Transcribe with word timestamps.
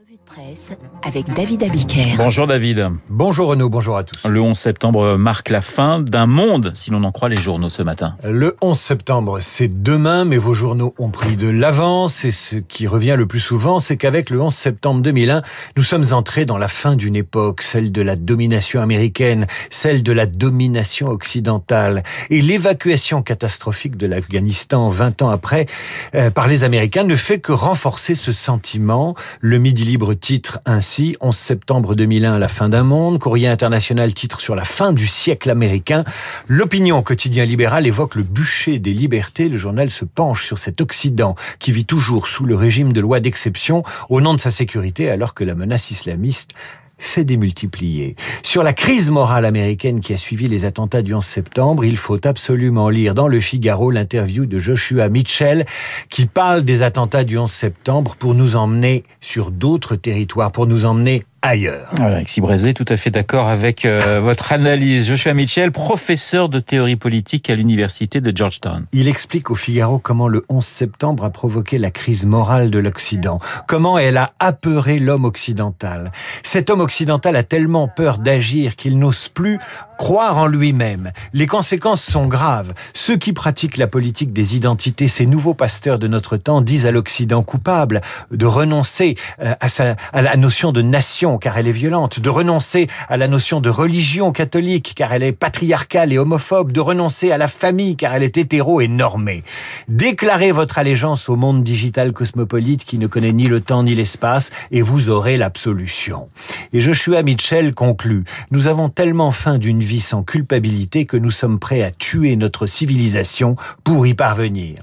Revue 0.00 0.16
de 0.16 0.24
presse 0.24 0.70
avec 1.02 1.26
David 1.34 1.62
Abiker. 1.62 2.14
Bonjour 2.16 2.46
David. 2.46 2.88
Bonjour 3.10 3.48
Renaud, 3.48 3.68
bonjour 3.68 3.98
à 3.98 4.04
tous. 4.04 4.26
Le 4.26 4.40
11 4.40 4.56
septembre 4.56 5.16
marque 5.16 5.50
la 5.50 5.60
fin 5.60 6.00
d'un 6.00 6.26
monde, 6.26 6.70
si 6.74 6.90
l'on 6.90 7.04
en 7.04 7.12
croit 7.12 7.28
les 7.28 7.36
journaux 7.36 7.68
ce 7.68 7.82
matin. 7.82 8.16
Le 8.24 8.56
11 8.62 8.78
septembre, 8.78 9.38
c'est 9.40 9.82
demain, 9.82 10.24
mais 10.24 10.38
vos 10.38 10.54
journaux 10.54 10.94
ont 10.98 11.10
pris 11.10 11.36
de 11.36 11.48
l'avance 11.48 12.24
et 12.24 12.32
ce 12.32 12.56
qui 12.56 12.86
revient 12.86 13.16
le 13.18 13.26
plus 13.26 13.40
souvent, 13.40 13.78
c'est 13.78 13.98
qu'avec 13.98 14.30
le 14.30 14.40
11 14.40 14.54
septembre 14.54 15.02
2001, 15.02 15.42
nous 15.76 15.82
sommes 15.82 16.06
entrés 16.12 16.46
dans 16.46 16.58
la 16.58 16.68
fin 16.68 16.96
d'une 16.96 17.16
époque, 17.16 17.60
celle 17.60 17.92
de 17.92 18.00
la 18.00 18.16
domination 18.16 18.80
américaine, 18.80 19.46
celle 19.68 20.02
de 20.02 20.12
la 20.12 20.24
domination 20.24 21.08
occidentale 21.08 22.04
et 22.30 22.40
l'évacuation 22.40 23.22
catastrophique 23.22 23.96
de 23.98 24.06
l'Afghanistan 24.06 24.88
20 24.88 25.22
ans 25.22 25.30
après 25.30 25.66
euh, 26.14 26.30
par 26.30 26.48
les 26.48 26.64
Américains 26.64 27.04
ne 27.04 27.16
fait 27.16 27.40
que 27.40 27.52
renforcer 27.52 28.14
ce 28.14 28.32
sentiment. 28.32 29.14
Le 29.40 29.58
Midi 29.58 29.89
Libre 29.90 30.14
titre 30.14 30.60
ainsi 30.66 31.16
11 31.20 31.34
septembre 31.34 31.96
2001 31.96 32.38
la 32.38 32.46
fin 32.46 32.68
d'un 32.68 32.84
monde. 32.84 33.18
Courrier 33.18 33.48
international 33.48 34.14
titre 34.14 34.40
sur 34.40 34.54
la 34.54 34.62
fin 34.62 34.92
du 34.92 35.08
siècle 35.08 35.50
américain. 35.50 36.04
L'opinion 36.46 37.02
quotidien 37.02 37.44
libéral 37.44 37.88
évoque 37.88 38.14
le 38.14 38.22
bûcher 38.22 38.78
des 38.78 38.92
libertés. 38.92 39.48
Le 39.48 39.56
journal 39.56 39.90
se 39.90 40.04
penche 40.04 40.46
sur 40.46 40.58
cet 40.58 40.80
Occident 40.80 41.34
qui 41.58 41.72
vit 41.72 41.86
toujours 41.86 42.28
sous 42.28 42.44
le 42.44 42.54
régime 42.54 42.92
de 42.92 43.00
loi 43.00 43.18
d'exception 43.18 43.82
au 44.10 44.20
nom 44.20 44.32
de 44.32 44.38
sa 44.38 44.50
sécurité 44.50 45.10
alors 45.10 45.34
que 45.34 45.42
la 45.42 45.56
menace 45.56 45.90
islamiste 45.90 46.54
s'est 47.00 47.24
démultipliée. 47.24 48.14
Sur 48.42 48.62
la 48.62 48.72
crise 48.72 49.10
morale 49.10 49.44
américaine 49.44 50.00
qui 50.00 50.12
a 50.12 50.16
suivi 50.16 50.46
les 50.46 50.64
attentats 50.64 51.02
du 51.02 51.14
11 51.14 51.24
septembre, 51.24 51.84
il 51.84 51.96
faut 51.96 52.24
absolument 52.26 52.88
lire 52.88 53.14
dans 53.14 53.28
le 53.28 53.40
Figaro 53.40 53.90
l'interview 53.90 54.46
de 54.46 54.58
Joshua 54.58 55.08
Mitchell 55.08 55.66
qui 56.08 56.26
parle 56.26 56.62
des 56.62 56.82
attentats 56.82 57.24
du 57.24 57.38
11 57.38 57.50
septembre 57.50 58.16
pour 58.16 58.34
nous 58.34 58.56
emmener 58.56 59.04
sur 59.20 59.50
d'autres 59.50 59.96
territoires, 59.96 60.52
pour 60.52 60.66
nous 60.66 60.84
emmener 60.84 61.24
ailleurs. 61.42 61.88
Voilà, 61.92 62.16
Alexis 62.16 62.40
Brézé, 62.40 62.74
tout 62.74 62.84
à 62.88 62.96
fait 62.96 63.10
d'accord 63.10 63.48
avec 63.48 63.84
euh, 63.84 64.20
votre 64.22 64.52
analyse. 64.52 65.06
Joshua 65.06 65.34
Mitchell, 65.34 65.72
professeur 65.72 66.48
de 66.48 66.60
théorie 66.60 66.96
politique 66.96 67.50
à 67.50 67.54
l'université 67.54 68.20
de 68.20 68.36
Georgetown. 68.36 68.86
Il 68.92 69.08
explique 69.08 69.50
au 69.50 69.54
Figaro 69.54 69.98
comment 69.98 70.28
le 70.28 70.44
11 70.48 70.64
septembre 70.64 71.24
a 71.24 71.30
provoqué 71.30 71.78
la 71.78 71.90
crise 71.90 72.26
morale 72.26 72.70
de 72.70 72.78
l'Occident, 72.78 73.38
comment 73.66 73.98
elle 73.98 74.16
a 74.16 74.30
apeuré 74.38 74.98
l'homme 74.98 75.24
occidental. 75.24 76.12
Cet 76.42 76.70
homme 76.70 76.80
occidental 76.80 77.36
a 77.36 77.42
tellement 77.42 77.88
peur 77.88 78.18
d'agir 78.18 78.76
qu'il 78.76 78.98
n'ose 78.98 79.28
plus 79.28 79.58
croire 79.98 80.38
en 80.38 80.46
lui-même. 80.46 81.12
Les 81.34 81.46
conséquences 81.46 82.02
sont 82.02 82.26
graves. 82.26 82.72
Ceux 82.94 83.18
qui 83.18 83.34
pratiquent 83.34 83.76
la 83.76 83.86
politique 83.86 84.32
des 84.32 84.56
identités, 84.56 85.08
ces 85.08 85.26
nouveaux 85.26 85.52
pasteurs 85.52 85.98
de 85.98 86.08
notre 86.08 86.38
temps, 86.38 86.62
disent 86.62 86.86
à 86.86 86.90
l'Occident 86.90 87.42
coupable 87.42 88.00
de 88.30 88.46
renoncer 88.46 89.16
euh, 89.42 89.54
à, 89.60 89.68
sa, 89.68 89.96
à 90.12 90.22
la 90.22 90.36
notion 90.36 90.72
de 90.72 90.80
nation 90.80 91.29
car 91.38 91.58
elle 91.58 91.68
est 91.68 91.72
violente, 91.72 92.20
de 92.20 92.28
renoncer 92.28 92.86
à 93.08 93.16
la 93.16 93.28
notion 93.28 93.60
de 93.60 93.70
religion 93.70 94.32
catholique 94.32 94.92
car 94.96 95.12
elle 95.12 95.22
est 95.22 95.32
patriarcale 95.32 96.12
et 96.12 96.18
homophobe, 96.18 96.72
de 96.72 96.80
renoncer 96.80 97.30
à 97.32 97.38
la 97.38 97.48
famille 97.48 97.96
car 97.96 98.14
elle 98.14 98.22
est 98.22 98.36
hétéro 98.36 98.80
et 98.80 98.88
normée. 98.88 99.42
Déclarez 99.88 100.52
votre 100.52 100.78
allégeance 100.78 101.28
au 101.28 101.36
monde 101.36 101.62
digital 101.62 102.12
cosmopolite 102.12 102.84
qui 102.84 102.98
ne 102.98 103.06
connaît 103.06 103.32
ni 103.32 103.44
le 103.44 103.60
temps 103.60 103.82
ni 103.82 103.94
l'espace 103.94 104.50
et 104.70 104.82
vous 104.82 105.08
aurez 105.08 105.36
l'absolution. 105.36 106.28
Et 106.72 106.80
Joshua 106.80 107.22
Mitchell 107.22 107.74
conclut, 107.74 108.24
nous 108.50 108.66
avons 108.66 108.88
tellement 108.88 109.30
faim 109.30 109.58
d'une 109.58 109.80
vie 109.80 110.00
sans 110.00 110.22
culpabilité 110.22 111.04
que 111.04 111.16
nous 111.16 111.30
sommes 111.30 111.58
prêts 111.58 111.82
à 111.82 111.90
tuer 111.90 112.36
notre 112.36 112.66
civilisation 112.66 113.56
pour 113.84 114.06
y 114.06 114.14
parvenir. 114.14 114.76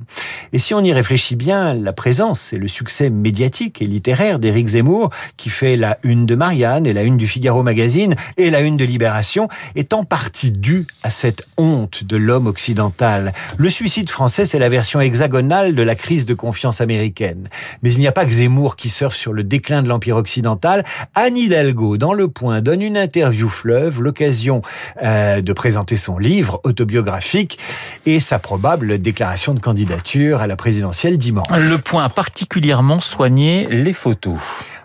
Et 0.54 0.60
si 0.60 0.74
on 0.74 0.84
y 0.84 0.94
réfléchit 0.94 1.36
bien, 1.36 1.74
la 1.74 1.94
présence 1.94 2.54
et 2.54 2.58
le 2.58 2.68
succès 2.68 3.10
médiatique 3.10 3.82
et 3.82 3.86
littéraire 3.86 4.40
d'Éric 4.40 4.68
Zemmour, 4.68 5.10
qui 5.36 5.50
fait 5.50 5.76
la 5.76 5.98
une 6.04 6.26
de 6.26 6.36
Marianne 6.38 6.88
et 6.88 6.94
la 6.94 7.04
une 7.04 7.18
du 7.18 7.28
Figaro 7.28 7.64
Magazine 7.64 8.16
et 8.38 8.50
la 8.50 8.62
une 8.62 8.78
de 8.78 8.86
Libération, 8.86 9.50
est 9.76 9.94
en 9.94 10.04
partie 10.04 10.52
due 10.52 10.88
à 11.04 11.10
cette 11.10 11.44
honte 11.58 12.04
de 12.04 12.18
l'homme 12.18 12.48
occidental. 12.48 13.34
Le 13.58 13.70
suicide 13.70 14.10
français, 14.10 14.46
c'est 14.46 14.60
la 14.60 14.70
version 14.70 15.02
hexagonale 15.02 15.76
de 15.76 15.84
la 15.84 15.96
crise 15.96 16.26
de 16.26 16.34
confiance 16.34 16.82
américaine. 16.82 17.48
Mais 17.84 17.92
il 17.92 18.00
n'y 18.00 18.08
a 18.08 18.12
pas 18.12 18.26
que 18.26 18.32
Zemmour 18.32 18.76
qui 18.76 18.90
surfe 18.90 19.16
sur 19.16 19.34
le 19.34 19.44
déclin 19.44 19.84
de 19.84 19.90
l'Empire 19.90 20.16
occidental. 20.16 20.86
Anne 21.16 21.38
Hidalgo, 21.38 21.98
dans 21.98 22.14
Le 22.14 22.28
Point, 22.28 22.62
donne 22.62 22.82
une 22.82 22.98
interview 22.98 23.50
fleuve, 23.50 24.02
l'occasion 24.02 24.62
euh, 25.04 25.42
de 25.42 25.54
présenter 25.54 25.98
son 25.98 26.18
livre 26.18 26.62
autobiographique 26.64 27.60
et 28.06 28.20
sa 28.20 28.40
probable 28.40 29.00
déclaration 29.00 29.54
de 29.54 29.60
candidature 29.60 30.42
à 30.42 30.48
la 30.48 30.56
présidentielle 30.56 31.18
dimanche. 31.18 31.48
Le 31.52 31.78
Point 31.78 32.04
a 32.04 32.10
particulièrement 32.10 33.00
soigné 33.00 33.68
les 33.70 33.94
photos. 33.94 34.38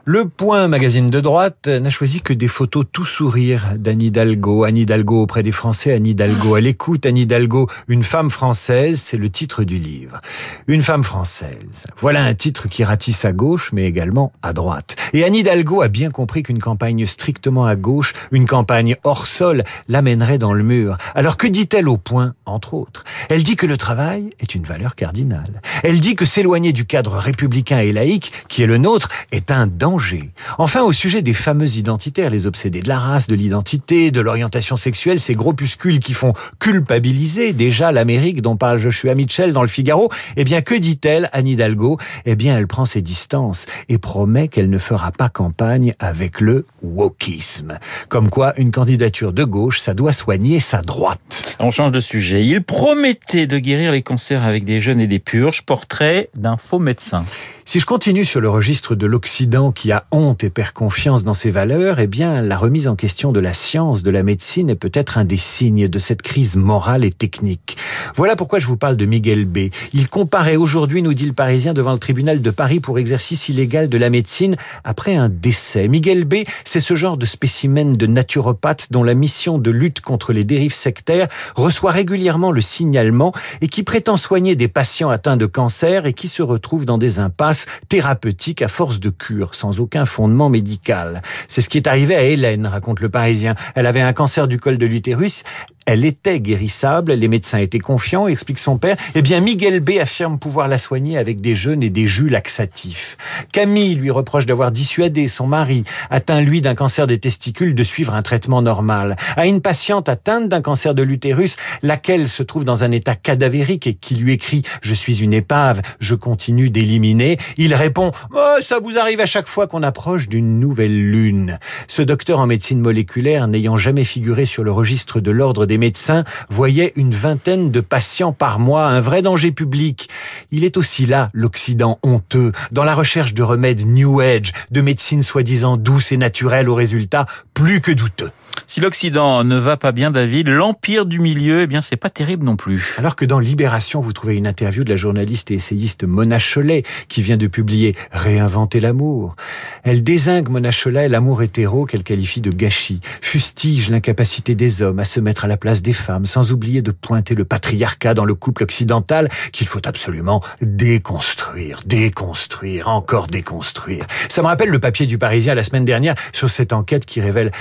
Le 0.05 0.29
Point, 0.29 0.67
magazine 0.67 1.11
de 1.11 1.21
droite, 1.21 1.69
n'a 1.69 1.89
choisi 1.89 2.23
que 2.23 2.33
des 2.33 2.49
photos 2.49 2.85
tout 2.91 3.05
sourire 3.05 3.75
d'Anne 3.77 4.01
Hidalgo. 4.01 4.65
Anne 4.65 4.77
Hidalgo 4.77 5.23
auprès 5.23 5.45
des 5.45 5.53
Français, 5.53 5.93
Anne 5.93 6.07
Hidalgo 6.07 6.57
à 6.57 6.61
l'écoute, 6.61 7.07
Anne 7.07 7.19
Hidalgo, 7.19 7.69
une 7.87 8.03
femme 8.03 8.29
française, 8.29 9.01
c'est 9.01 9.17
le 9.17 9.29
titre 9.29 9.62
du 9.62 9.77
livre. 9.77 10.21
Une 10.67 10.83
femme 10.83 11.05
française. 11.05 11.85
Voilà 11.99 12.25
un 12.25 12.35
titre 12.35 12.67
qui 12.69 12.83
ratisse 12.83 13.25
à 13.25 13.31
gauche, 13.31 13.71
mais 13.73 13.85
également 13.85 14.33
à 14.43 14.53
droite. 14.53 14.97
Et 15.15 15.25
Anne 15.25 15.34
Hidalgo 15.34 15.83
a 15.83 15.89
bien 15.89 16.11
compris 16.11 16.43
qu'une 16.43 16.59
campagne 16.59 17.05
strictement 17.06 17.67
à 17.67 17.77
gauche, 17.77 18.15
une 18.31 18.47
campagne 18.47 18.97
hors 19.05 19.27
sol, 19.27 19.62
l'amènerait 19.89 20.39
dans 20.39 20.55
le 20.55 20.62
mur. 20.62 20.97
Alors 21.15 21.37
que 21.37 21.47
dit-elle 21.47 21.89
au 21.89 21.99
Point, 21.99 22.34
entre 22.47 22.75
autres? 22.75 23.05
Elle 23.28 23.43
dit 23.43 23.56
que 23.56 23.67
le 23.67 23.77
travail 23.77 24.31
est 24.41 24.55
une 24.55 24.65
valeur 24.65 24.95
cardinale. 24.95 25.61
Elle 25.83 26.00
dit 26.00 26.15
que 26.15 26.25
s'éloigner 26.25 26.73
du 26.73 26.87
cadre 26.87 27.17
républicain 27.17 27.81
et 27.81 27.93
laïque, 27.93 28.33
qui 28.49 28.62
est 28.62 28.67
le 28.67 28.78
nôtre, 28.78 29.11
est 29.33 29.50
un 29.50 29.67
danger 29.67 30.31
Enfin, 30.59 30.83
au 30.83 30.93
sujet 30.93 31.23
des 31.23 31.34
fameux 31.34 31.77
identitaires, 31.77 32.31
les 32.31 32.47
obsédés 32.47 32.81
de 32.81 32.89
la 32.89 32.99
race, 32.99 33.27
de 33.27 33.34
l'identité, 33.34 34.11
de 34.11 34.21
l'orientation 34.21 34.77
sexuelle, 34.77 35.21
ces 35.21 35.34
groupuscules 35.34 36.00
qui 36.00 36.15
font 36.15 36.33
culpabiliser 36.59 37.53
déjà 37.53 37.93
l'Amérique 37.93 38.43
dont 38.43 38.56
parle 38.56 38.79
Joshua 38.79 39.15
Mitchell 39.15 39.53
dans 39.53 39.62
le 39.62 39.69
Figaro, 39.69 40.09
eh 40.37 40.44
bien, 40.44 40.62
que 40.62 40.75
dit-elle, 40.75 41.29
Anne 41.33 41.49
Hidalgo? 41.49 41.99
Eh 42.25 42.34
bien, 42.34 42.56
elle 42.56 42.67
prend 42.67 42.84
ses 42.84 43.03
distances 43.03 43.67
et 43.89 43.99
promet 43.99 44.49
qu'elle 44.49 44.71
ne 44.71 44.79
fera 44.79 45.02
pas 45.11 45.29
campagne 45.29 45.95
avec 45.99 46.41
le 46.41 46.67
wokisme. 46.83 47.79
Comme 48.09 48.31
quoi, 48.31 48.53
une 48.59 48.71
candidature 48.71 49.33
de 49.33 49.45
gauche, 49.45 49.81
ça 49.81 49.95
doit 49.95 50.13
soigner 50.13 50.61
sa 50.61 50.83
droite. 50.83 51.57
On 51.59 51.71
change 51.71 51.91
de 51.91 52.01
sujet. 52.01 52.45
Il 52.45 52.63
promettait 52.63 53.47
de 53.47 53.59
guérir 53.59 53.93
les 53.93 54.03
cancers 54.03 54.45
avec 54.45 54.65
des 54.65 54.81
jeunes 54.81 55.01
et 55.01 55.07
des 55.07 55.19
purges. 55.19 55.62
Portrait 55.62 56.31
d'un 56.35 56.57
faux 56.57 56.79
médecin. 56.79 57.25
Si 57.72 57.81
je 57.81 57.87
continue 57.87 58.27
sur 58.27 58.43
le 58.43 58.50
registre 58.50 58.94
de 58.94 59.06
l'Occident 59.06 59.72
qui 59.72 59.93
a 59.93 60.05
honte 60.10 60.44
et 60.44 60.50
perd 60.50 60.72
confiance 60.72 61.25
dans 61.25 61.33
ses 61.33 61.50
valeurs, 61.50 62.00
eh 62.00 62.06
bien, 62.06 62.43
la 62.43 62.59
remise 62.59 62.87
en 62.87 62.97
question 62.97 63.33
de 63.33 63.41
la 63.41 63.55
science, 63.55 64.03
de 64.03 64.10
la 64.10 64.22
médecine 64.22 64.69
est 64.69 64.75
peut-être 64.75 65.16
un 65.16 65.25
des 65.25 65.38
signes 65.38 65.88
de 65.88 65.99
cette 65.99 66.21
crise 66.21 66.56
morale 66.56 67.03
et 67.03 67.11
technique. 67.11 67.78
Voilà 68.15 68.37
pourquoi 68.37 68.59
je 68.59 68.66
vous 68.66 68.77
parle 68.77 68.99
de 68.99 69.06
Miguel 69.06 69.47
B. 69.47 69.71
Il 69.94 70.09
comparait 70.09 70.56
aujourd'hui, 70.56 71.00
nous 71.00 71.15
dit 71.15 71.25
le 71.25 71.32
Parisien, 71.32 71.72
devant 71.72 71.94
le 71.94 71.99
tribunal 71.99 72.43
de 72.43 72.50
Paris 72.50 72.78
pour 72.78 72.99
exercice 72.99 73.49
illégal 73.49 73.88
de 73.88 73.97
la 73.97 74.11
médecine 74.11 74.56
après 74.84 75.15
un 75.15 75.31
décès. 75.31 75.88
Miguel 75.88 76.25
B, 76.25 76.44
c'est 76.65 76.82
ce 76.82 76.94
genre 76.94 77.16
de 77.16 77.25
spécimen 77.25 77.94
de 77.94 78.06
naturopathe 78.06 78.88
dont 78.91 79.03
la 79.03 79.15
mission 79.15 79.56
de 79.56 79.71
lutte 79.71 80.03
contre 80.03 80.34
les 80.34 80.44
dérives 80.44 80.75
sectaires 80.75 81.28
reçoit 81.55 81.93
régulièrement 81.93 82.50
le 82.50 82.61
signalement 82.61 83.32
et 83.62 83.69
qui 83.69 83.82
prétend 83.82 84.19
soigner 84.19 84.56
des 84.56 84.69
patients 84.69 85.09
atteints 85.09 85.38
de 85.38 85.47
cancer 85.47 86.05
et 86.05 86.12
qui 86.12 86.28
se 86.28 86.43
retrouvent 86.43 86.84
dans 86.84 86.99
des 86.99 87.19
impasses 87.19 87.62
thérapeutique 87.89 88.62
à 88.62 88.69
force 88.69 89.00
de 89.00 89.11
cure, 89.11 89.55
sans 89.55 89.81
aucun 89.81 90.05
fondement 90.05 90.49
médical. 90.49 91.23
C'est 91.49 91.61
ce 91.61 91.69
qui 91.69 91.78
est 91.78 91.87
arrivé 91.87 92.15
à 92.15 92.23
Hélène, 92.23 92.67
raconte 92.67 93.00
le 93.00 93.09
Parisien. 93.09 93.55
Elle 93.75 93.87
avait 93.87 94.00
un 94.00 94.12
cancer 94.12 94.49
du 94.49 94.59
col 94.59 94.78
de 94.78 94.87
l'utérus. 94.87 95.43
Elle 95.84 96.04
était 96.04 96.38
guérissable, 96.38 97.12
les 97.12 97.26
médecins 97.26 97.59
étaient 97.59 97.81
confiants, 97.81 98.28
explique 98.28 98.60
son 98.60 98.78
père. 98.78 98.97
Eh 99.16 99.22
bien, 99.22 99.41
Miguel 99.41 99.81
B 99.81 99.93
affirme 100.00 100.38
pouvoir 100.38 100.69
la 100.69 100.78
soigner 100.78 101.19
avec 101.19 101.41
des 101.41 101.56
jeûnes 101.56 101.82
et 101.82 101.91
des 101.91 102.06
jus 102.06 102.28
laxatifs. 102.28 103.16
Camille 103.50 103.97
lui 103.97 104.10
reproche 104.10 104.47
d'avoir 104.47 104.70
dissuadé 104.70 105.26
son 105.26 105.48
mari, 105.48 105.82
atteint 106.09 106.40
lui 106.40 106.61
d'un 106.61 106.76
cancer 106.76 107.08
des 107.08 107.19
testicules, 107.19 107.75
de 107.75 107.82
suivre 107.82 108.14
un 108.14 108.23
traitement 108.23 108.62
normal. 108.62 109.17
À 109.37 109.46
une 109.46 109.61
patiente 109.61 110.08
atteinte 110.08 110.49
d'un 110.49 110.61
cancer 110.61 110.94
de 110.94 111.02
l'utérus, 111.02 111.56
laquelle 111.82 112.28
se 112.28 112.44
trouve 112.44 112.64
dans 112.64 112.85
un 112.85 112.93
état 112.93 113.17
cadavérique 113.17 113.88
et 113.88 113.94
qui 113.94 114.14
lui 114.14 114.32
écrit 114.32 114.62
«Je 114.82 114.94
suis 114.94 115.23
une 115.23 115.32
épave, 115.32 115.82
je 115.99 116.14
continue 116.14 116.70
d'éliminer», 116.70 117.38
il 117.56 117.75
répond 117.75 118.12
oh, 118.32 118.56
Ça 118.61 118.78
vous 118.78 118.99
arrive 118.99 119.20
à 119.20 119.26
chaque 119.26 119.49
fois 119.49 119.67
qu'on 119.67 119.82
approche 119.82 120.28
d'une 120.28 120.61
nouvelle 120.61 121.11
lune». 121.11 121.58
Ce 121.88 122.02
docteur 122.02 122.38
en 122.38 122.46
médecine 122.46 122.81
moléculaire, 122.81 123.49
n'ayant 123.49 123.76
jamais 123.76 124.05
figuré 124.05 124.44
sur 124.44 124.62
le 124.62 124.70
registre 124.70 125.19
de 125.20 125.31
l'ordre 125.32 125.67
des 125.73 125.79
médecins 125.79 126.25
voyait 126.51 126.93
une 126.97 127.15
vingtaine 127.15 127.71
de 127.71 127.81
patients 127.81 128.35
par 128.35 128.59
mois, 128.59 128.89
un 128.89 129.01
vrai 129.01 129.23
danger 129.23 129.53
public. 129.53 130.11
Il 130.51 130.65
est 130.65 130.77
aussi 130.77 131.07
là, 131.07 131.31
l'Occident 131.33 131.99
honteux, 132.03 132.53
dans 132.73 132.85
la 132.85 132.95
recherche 132.95 133.33
de 133.33 133.43
remèdes 133.43 133.87
New 133.87 134.21
Age, 134.21 134.53
de 134.71 134.83
médecine 134.83 135.23
soi-disant 135.23 135.79
douce 135.79 136.13
et 136.13 136.19
naturelle 136.19 136.69
aux 136.69 136.75
résultats 136.75 137.25
plus 137.55 137.81
que 137.81 137.91
douteux. 137.91 138.31
Si 138.67 138.81
l'Occident 138.81 139.45
ne 139.45 139.57
va 139.57 139.77
pas 139.77 139.93
bien, 139.93 140.11
David, 140.11 140.49
l'empire 140.49 141.07
du 141.07 141.19
milieu, 141.19 141.63
eh 141.63 141.67
bien, 141.67 141.83
c'est 141.83 141.97
pas 141.97 142.11
terrible 142.11 142.45
non 142.45 142.57
plus. 142.57 142.95
Alors 142.99 143.17
que 143.17 143.25
dans 143.25 143.39
Libération, 143.39 144.01
vous 144.01 144.13
trouvez 144.13 144.37
une 144.37 144.47
interview 144.47 144.85
de 144.85 144.91
la 144.91 144.97
journaliste 144.97 145.51
et 145.51 145.55
essayiste 145.55 146.05
Mona 146.05 146.39
Cholet, 146.39 146.83
qui 147.09 147.23
vient 147.23 147.37
de 147.37 147.47
publier 147.47 147.95
Réinventer 148.13 148.81
l'amour. 148.81 149.37
Elle 149.85 150.03
désingue 150.03 150.49
Mona 150.49 150.71
Cholet 150.71 151.09
l'amour 151.09 151.43
hétéro 151.43 151.87
qu'elle 151.87 152.03
qualifie 152.03 152.41
de 152.41 152.51
gâchis, 152.51 153.01
fustige 153.21 153.91
l'incapacité 153.91 154.55
des 154.55 154.83
hommes 154.83 154.99
à 154.99 155.05
se 155.05 155.21
mettre 155.21 155.45
à 155.45 155.49
la 155.49 155.57
place 155.62 155.81
des 155.81 155.93
femmes, 155.93 156.26
sans 156.26 156.50
oublier 156.50 156.82
de 156.82 156.91
pointer 156.91 157.37
le 157.37 157.44
patriarcat 157.44 158.14
dans 158.14 158.25
le 158.25 158.35
couple 158.35 158.64
occidental 158.64 159.29
qu'il 159.53 159.69
faut 159.69 159.87
absolument 159.87 160.43
déconstruire, 160.61 161.82
déconstruire, 161.87 162.88
encore 162.88 163.29
déconstruire. 163.29 164.05
Ça 164.29 164.43
me 164.43 164.49
rappelle 164.49 164.70
le 164.70 164.81
papier 164.81 165.06
du 165.06 165.19
Parisien 165.19 165.55
la 165.55 165.62
semaine 165.62 165.85
dernière 165.85 166.17
sur 166.32 166.50
cette 166.50 166.73
enquête 166.73 167.06
qui 167.06 167.20
révèle 167.20 167.53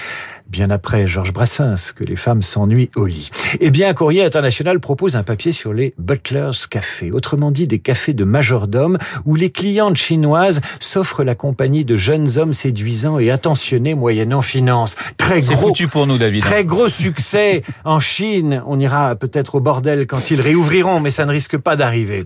bien 0.51 0.69
après 0.69 1.07
Georges 1.07 1.31
Brassens, 1.31 1.93
que 1.95 2.03
les 2.03 2.17
femmes 2.17 2.41
s'ennuient 2.41 2.91
au 2.95 3.05
lit. 3.05 3.31
Eh 3.61 3.71
bien, 3.71 3.93
Courrier 3.93 4.25
International 4.25 4.81
propose 4.81 5.15
un 5.15 5.23
papier 5.23 5.53
sur 5.53 5.71
les 5.71 5.93
Butler's 5.97 6.67
Café, 6.67 7.09
autrement 7.11 7.51
dit 7.51 7.67
des 7.67 7.79
cafés 7.79 8.13
de 8.13 8.25
majordome 8.25 8.97
où 9.25 9.35
les 9.35 9.49
clientes 9.49 9.95
chinoises 9.95 10.59
s'offrent 10.81 11.23
la 11.23 11.35
compagnie 11.35 11.85
de 11.85 11.95
jeunes 11.95 12.37
hommes 12.37 12.51
séduisants 12.51 13.17
et 13.17 13.31
attentionnés 13.31 13.95
moyennant 13.95 14.41
finance. 14.41 14.95
Très 15.15 15.39
gros. 15.39 15.69
foutu 15.69 15.87
pour 15.87 16.05
nous, 16.05 16.17
David. 16.17 16.41
Très 16.41 16.65
gros 16.65 16.89
succès 16.89 17.63
en 17.85 18.01
Chine. 18.01 18.61
On 18.67 18.77
ira 18.77 19.15
peut-être 19.15 19.55
au 19.55 19.61
bordel 19.61 20.05
quand 20.05 20.31
ils 20.31 20.41
réouvriront, 20.41 20.99
mais 20.99 21.11
ça 21.11 21.25
ne 21.25 21.31
risque 21.31 21.57
pas 21.57 21.77
d'arriver. 21.77 22.25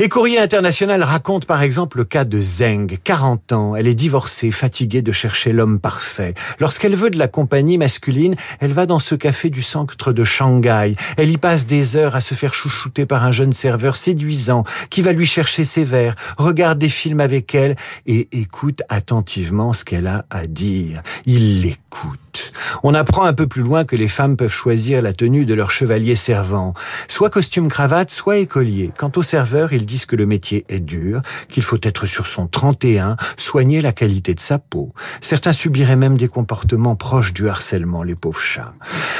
Et 0.00 0.08
Courrier 0.08 0.40
International 0.40 1.02
raconte 1.04 1.44
par 1.44 1.62
exemple 1.62 1.98
le 1.98 2.04
cas 2.04 2.24
de 2.24 2.40
Zeng, 2.40 2.98
40 3.04 3.52
ans. 3.52 3.76
Elle 3.76 3.86
est 3.86 3.94
divorcée, 3.94 4.50
fatiguée 4.50 5.02
de 5.02 5.12
chercher 5.12 5.52
l'homme 5.52 5.78
parfait. 5.78 6.34
Lorsqu'elle 6.58 6.96
veut 6.96 7.10
de 7.10 7.18
la 7.18 7.28
compagnie 7.28 7.51
masculine, 7.60 8.34
elle 8.60 8.72
va 8.72 8.86
dans 8.86 8.98
ce 8.98 9.14
café 9.14 9.50
du 9.50 9.62
centre 9.62 10.12
de 10.12 10.24
Shanghai. 10.24 10.94
Elle 11.16 11.30
y 11.30 11.36
passe 11.36 11.66
des 11.66 11.96
heures 11.96 12.16
à 12.16 12.20
se 12.20 12.34
faire 12.34 12.54
chouchouter 12.54 13.04
par 13.04 13.24
un 13.24 13.32
jeune 13.32 13.52
serveur 13.52 13.96
séduisant 13.96 14.64
qui 14.88 15.02
va 15.02 15.12
lui 15.12 15.26
chercher 15.26 15.64
ses 15.64 15.84
verres, 15.84 16.14
regarde 16.38 16.78
des 16.78 16.88
films 16.88 17.20
avec 17.20 17.54
elle 17.54 17.76
et 18.06 18.28
écoute 18.32 18.82
attentivement 18.88 19.72
ce 19.72 19.84
qu'elle 19.84 20.06
a 20.06 20.24
à 20.30 20.46
dire. 20.46 21.02
Il 21.26 21.62
l'écoute. 21.62 22.31
On 22.82 22.94
apprend 22.94 23.24
un 23.24 23.32
peu 23.32 23.46
plus 23.46 23.62
loin 23.62 23.84
que 23.84 23.96
les 23.96 24.08
femmes 24.08 24.36
peuvent 24.36 24.52
choisir 24.52 25.02
la 25.02 25.12
tenue 25.12 25.46
de 25.46 25.54
leur 25.54 25.70
chevalier 25.70 26.16
servant, 26.16 26.74
soit 27.08 27.30
costume 27.30 27.68
cravate, 27.68 28.10
soit 28.10 28.38
écolier. 28.38 28.92
Quant 28.96 29.12
au 29.16 29.22
serveur, 29.22 29.72
ils 29.72 29.86
disent 29.86 30.06
que 30.06 30.16
le 30.16 30.26
métier 30.26 30.64
est 30.68 30.80
dur, 30.80 31.22
qu'il 31.48 31.62
faut 31.62 31.78
être 31.82 32.06
sur 32.06 32.26
son 32.26 32.46
31, 32.46 33.16
soigner 33.36 33.80
la 33.80 33.92
qualité 33.92 34.34
de 34.34 34.40
sa 34.40 34.58
peau. 34.58 34.92
Certains 35.20 35.52
subiraient 35.52 35.96
même 35.96 36.16
des 36.16 36.28
comportements 36.28 36.96
proches 36.96 37.32
du 37.32 37.48
harcèlement, 37.48 38.02
les 38.02 38.14
pauvres 38.14 38.40
chats. 38.40 38.74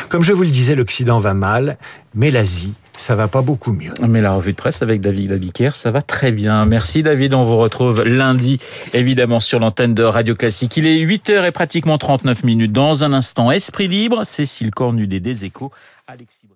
Comme 0.09 0.23
je 0.23 0.33
vous 0.33 0.43
le 0.43 0.49
disais, 0.49 0.75
l'Occident 0.75 1.21
va 1.21 1.35
mal, 1.35 1.79
mais 2.15 2.31
l'Asie, 2.31 2.75
ça 2.97 3.15
va 3.15 3.29
pas 3.29 3.43
beaucoup 3.43 3.73
mieux. 3.73 3.93
Mais 4.07 4.21
la 4.21 4.33
revue 4.33 4.53
de 4.53 4.57
presse 4.57 4.83
avec 4.83 5.01
David 5.01 5.31
Labiquer, 5.31 5.71
ça 5.75 5.91
va 5.91 6.03
très 6.03 6.33
bien. 6.33 6.65
Merci 6.65 7.03
David, 7.03 7.35
on 7.35 7.45
vous 7.45 7.59
retrouve 7.59 8.03
lundi, 8.03 8.59
évidemment, 8.95 9.41
sur 9.41 9.59
l'antenne 9.59 9.95
de 9.95 10.03
Radio 10.03 10.35
Classique. 10.35 10.77
Il 10.77 10.87
est 10.87 10.97
8h 11.05 11.47
et 11.47 11.53
pratiquement 11.53 11.99
39 11.99 12.45
minutes. 12.45 12.73
Dans 12.73 13.05
un 13.05 13.13
instant, 13.13 13.51
Esprit 13.51 13.89
Libre, 13.89 14.25
Cécile 14.25 14.71
Cornudet 14.71 15.21
des 15.21 15.45
Échos, 15.45 15.73
Alexis 16.07 16.52